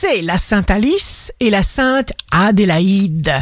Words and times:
c'est 0.00 0.22
la 0.22 0.38
Sainte 0.38 0.70
Alice 0.70 1.32
et 1.40 1.50
la 1.50 1.64
Sainte 1.64 2.12
Adélaïde. 2.30 3.32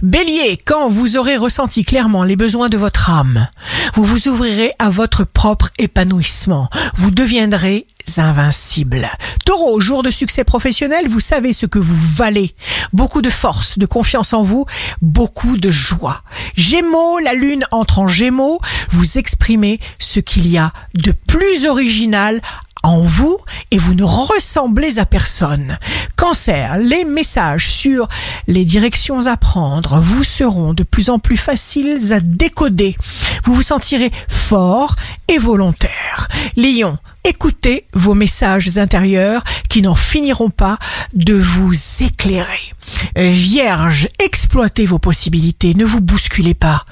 Bélier, 0.00 0.58
quand 0.64 0.88
vous 0.88 1.18
aurez 1.18 1.36
ressenti 1.36 1.84
clairement 1.84 2.22
les 2.22 2.36
besoins 2.36 2.70
de 2.70 2.78
votre 2.78 3.10
âme, 3.10 3.48
vous 3.94 4.04
vous 4.04 4.28
ouvrirez 4.28 4.72
à 4.78 4.88
votre 4.88 5.24
propre 5.24 5.68
épanouissement. 5.78 6.70
Vous 6.94 7.10
deviendrez 7.10 7.86
invincible. 8.16 9.10
Taureau, 9.44 9.78
jour 9.80 10.02
de 10.02 10.10
succès 10.10 10.44
professionnel, 10.44 11.08
vous 11.08 11.20
savez 11.20 11.52
ce 11.52 11.66
que 11.66 11.78
vous 11.78 12.14
valez. 12.14 12.54
Beaucoup 12.92 13.20
de 13.20 13.30
force, 13.30 13.78
de 13.78 13.84
confiance 13.86 14.32
en 14.32 14.42
vous, 14.42 14.64
beaucoup 15.02 15.56
de 15.56 15.70
joie. 15.70 16.22
Gémeaux, 16.56 17.18
la 17.18 17.34
lune 17.34 17.66
entre 17.72 17.98
en 17.98 18.08
Gémeaux, 18.08 18.60
vous 18.90 19.18
exprimez 19.18 19.80
ce 19.98 20.20
qu'il 20.20 20.46
y 20.46 20.56
a 20.56 20.72
de 20.94 21.12
plus 21.12 21.66
original 21.66 22.40
en 22.86 23.02
vous 23.02 23.38
et 23.70 23.78
vous 23.78 23.94
ne 23.94 24.04
ressemblez 24.04 24.98
à 24.98 25.06
personne. 25.06 25.78
Cancer, 26.16 26.78
les 26.78 27.04
messages 27.04 27.70
sur 27.70 28.08
les 28.46 28.64
directions 28.64 29.26
à 29.26 29.36
prendre 29.36 29.98
vous 29.98 30.22
seront 30.22 30.72
de 30.72 30.84
plus 30.84 31.10
en 31.10 31.18
plus 31.18 31.36
faciles 31.36 32.12
à 32.12 32.20
décoder. 32.20 32.96
Vous 33.44 33.54
vous 33.54 33.62
sentirez 33.62 34.10
fort 34.28 34.94
et 35.28 35.38
volontaire. 35.38 36.28
Lion, 36.56 36.98
écoutez 37.24 37.86
vos 37.92 38.14
messages 38.14 38.78
intérieurs 38.78 39.42
qui 39.68 39.82
n'en 39.82 39.96
finiront 39.96 40.50
pas 40.50 40.78
de 41.12 41.34
vous 41.34 41.74
éclairer. 42.00 42.75
Vierge, 43.16 44.08
exploitez 44.18 44.84
vos 44.84 44.98
possibilités, 44.98 45.72
ne 45.74 45.86
vous 45.86 46.02
bousculez 46.02 46.52
pas. 46.52 46.84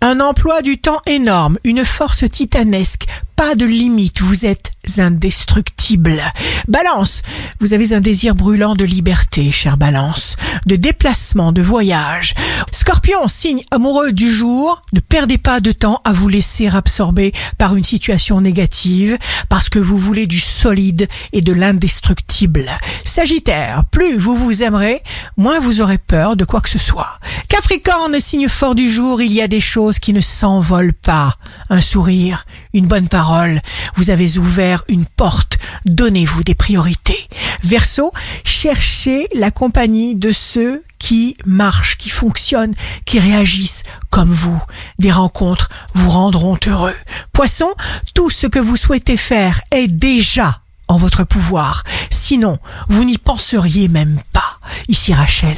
Un 0.00 0.18
emploi 0.18 0.60
du 0.60 0.78
temps 0.78 1.00
énorme, 1.06 1.56
une 1.62 1.84
force 1.84 2.28
titanesque, 2.28 3.06
pas 3.36 3.54
de 3.54 3.64
limite, 3.64 4.20
vous 4.20 4.44
êtes 4.44 4.72
indestructible. 4.98 6.20
Balance, 6.66 7.22
vous 7.60 7.74
avez 7.74 7.92
un 7.92 8.00
désir 8.00 8.34
brûlant 8.34 8.74
de 8.74 8.84
liberté, 8.84 9.52
chère 9.52 9.76
Balance, 9.76 10.34
de 10.66 10.74
déplacement, 10.74 11.52
de 11.52 11.62
voyage. 11.62 12.34
Scorpion, 12.70 13.28
signe 13.28 13.62
amoureux 13.70 14.12
du 14.12 14.30
jour, 14.30 14.82
ne 14.92 15.00
perdez 15.00 15.38
pas 15.38 15.60
de 15.60 15.72
temps 15.72 16.00
à 16.04 16.12
vous 16.12 16.28
laisser 16.28 16.68
absorber 16.68 17.32
par 17.56 17.76
une 17.76 17.84
situation 17.84 18.40
négative 18.40 19.18
parce 19.48 19.68
que 19.68 19.78
vous 19.78 19.98
voulez 19.98 20.26
du 20.26 20.40
solide 20.40 21.08
et 21.32 21.40
de 21.40 21.52
l'indestructible. 21.52 22.66
Sagittaire, 23.04 23.84
plus 23.90 24.16
vous 24.16 24.36
vous 24.36 24.62
aimerez, 24.62 25.02
moins 25.36 25.60
vous 25.60 25.80
aurez 25.80 25.98
peur 25.98 26.36
de 26.36 26.44
quoi 26.44 26.60
que 26.60 26.68
ce 26.68 26.78
soit. 26.78 27.18
Capricorne, 27.48 28.20
signe 28.20 28.48
fort 28.48 28.74
du 28.74 28.90
jour, 28.90 29.22
il 29.22 29.32
y 29.32 29.42
a 29.42 29.48
des 29.48 29.60
choses 29.60 29.98
qui 29.98 30.12
ne 30.12 30.20
s'envolent 30.20 30.92
pas. 30.92 31.36
Un 31.70 31.80
sourire, 31.80 32.46
une 32.74 32.86
bonne 32.86 33.08
parole, 33.08 33.60
vous 33.96 34.10
avez 34.10 34.38
ouvert 34.38 34.84
une 34.88 35.06
porte, 35.06 35.58
donnez-vous 35.84 36.44
des 36.44 36.54
priorités. 36.54 37.28
Verseau, 37.64 38.12
cherchez 38.60 39.28
la 39.34 39.52
compagnie 39.52 40.16
de 40.16 40.32
ceux 40.32 40.82
qui 40.98 41.36
marchent, 41.46 41.96
qui 41.96 42.08
fonctionnent, 42.08 42.74
qui 43.04 43.20
réagissent 43.20 43.84
comme 44.10 44.32
vous. 44.32 44.60
Des 44.98 45.12
rencontres 45.12 45.68
vous 45.94 46.10
rendront 46.10 46.58
heureux. 46.66 46.96
Poisson, 47.32 47.68
tout 48.14 48.30
ce 48.30 48.48
que 48.48 48.58
vous 48.58 48.76
souhaitez 48.76 49.16
faire 49.16 49.60
est 49.70 49.86
déjà 49.86 50.60
en 50.88 50.96
votre 50.96 51.22
pouvoir. 51.22 51.84
Sinon, 52.10 52.58
vous 52.88 53.04
n'y 53.04 53.18
penseriez 53.18 53.86
même 53.86 54.18
pas. 54.32 54.58
Ici 54.88 55.14
Rachel, 55.14 55.56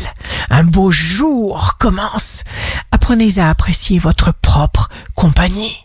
un 0.51 0.65
beau 0.65 0.91
jour 0.91 1.79
commence. 1.79 2.45
Apprenez 2.93 3.39
à 3.39 3.49
apprécier 3.49 3.99
votre 3.99 4.35
propre 4.43 4.91
compagnie. 5.15 5.79